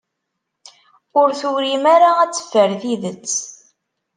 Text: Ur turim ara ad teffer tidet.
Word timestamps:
Ur 1.19 1.29
turim 1.39 1.83
ara 1.95 2.09
ad 2.23 2.31
teffer 2.35 2.71
tidet. 2.81 3.29